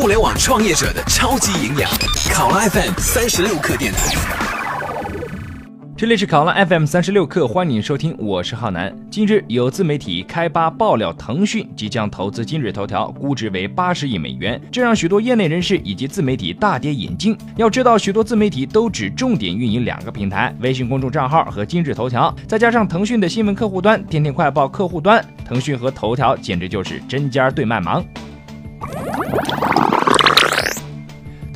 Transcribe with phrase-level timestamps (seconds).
[0.00, 1.90] 互联网创业者的超级营养，
[2.32, 4.14] 考拉 FM 三十六课电台。
[5.96, 8.96] 这里是考拉 FM 三十六课，欢迎收听，我是浩南。
[9.10, 17.36] 近日有自媒体开扒爆料，腾讯即将投资今日头条，估值为八十亿美元，这让许多业内人士以及自媒体大跌眼镜。
[17.56, 28.04] 要知道，许多自媒体都只重点运营两个平台：微信公众账号和今日头条，再加上腾讯的新闻客户端、天天快报客户端，腾讯和头条简直就是针尖对麦芒。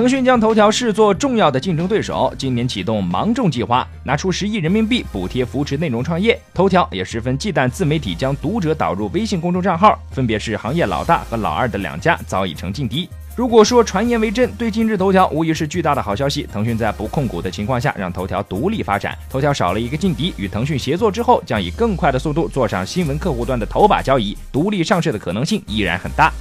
[0.00, 6.40] 腾讯将头条视作重要的竞争对手，今年启动“芒种计划”，拿出十亿人民币补贴扶持内容创业。
[6.54, 13.10] 头条也十分忌惮自媒体将读者导入微信公众账号，分别是行业老大和老二的两家早已成劲敌。
[13.36, 16.48] 如果说传言为真，对今日头条无疑是巨大的好消息。
[16.50, 26.32] 腾讯在不控股的情况下，让头条独立发展，头条少了一个劲敌，与腾讯协作之后，将以更快的速度坐上新闻客户端的头把交椅，独立上市的可能性依然很大。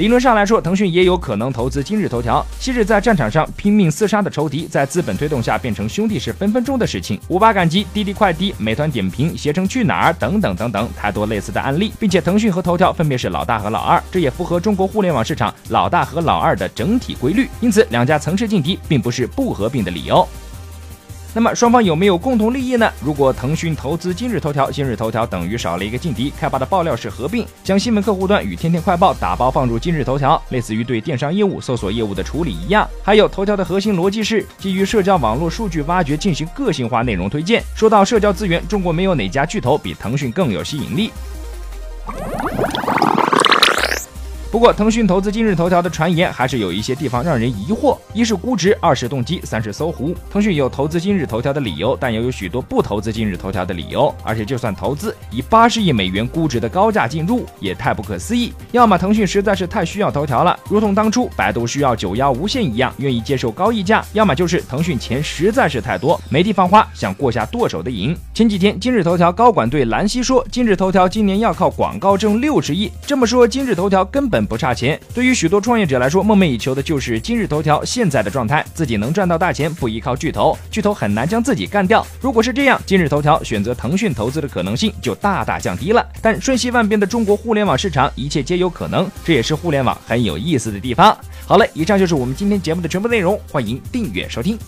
[0.00, 2.42] 理论上来说，腾讯也有可能投资今日头条。
[2.58, 7.20] 昔日在战场上拼命厮杀的仇敌，在资本推动下变成兄弟是分分钟的事情。
[7.28, 17.46] 五八赶集、滴滴快滴、美团点评、携程去哪儿等等等等，太多类似的案例，并且腾讯和头条分别是老大和老二，这也符合中国互联网市场老大和老二的整体规律。
[17.60, 20.26] 因此，两家曾是劲敌，并不是不合并的理由。
[21.32, 22.90] 那么双方有没有共同利益呢？
[23.00, 26.32] 如果腾讯投资今日头条，今日头条等于少了一个劲敌。
[26.38, 32.88] 开发的爆料是合并，将新闻客户端与天天快报打包放入今日头条，类似于对电商业务、搜索业务的处理一样。
[33.04, 37.62] 还有头条的核心逻辑是基于社交网络数据挖掘进行个性化内容推荐。
[37.76, 41.12] 说到社交资源，中国没有哪家巨头比腾讯更有吸引力。
[44.50, 50.12] 不过，腾讯投资今日头条的传言还是有一些地方让人疑惑：一是估值，二是动机，三是搜狐。
[50.28, 54.12] 腾讯有投资今日头条的理由，但也有许多不投资今日头条的理由。
[54.24, 58.52] 而且，就算投资，以八十亿美元估值的高价进入，也太不可思议。
[58.72, 68.16] 要么腾讯实在是太需要头条了，如同当初百度需要九幺无线一样，愿意接受高溢价；要么就是腾讯钱实在是太多，没地方花，想过下剁手的瘾。
[68.34, 72.90] 前几天，今日头条高管对兰溪说，今日头条今年要靠广告挣六十亿。
[73.06, 82.06] 这么说，今日头条根本不差钱，对于许多创业者来说，梦寐以求的就是今日头条现在的状态，自己能赚到大钱，不依靠巨头，巨头很难将自己干掉。
[82.20, 86.06] 如果是这样，今日头条选择腾讯投资的可能性就大大降低了。
[86.22, 91.16] 但瞬息万变的中国互联网市场，一切皆有可能，这也是互联网很有意思的地方。
[91.46, 94.58] 好了，以上就是我们今天节目的全部内容，欢迎订阅收听。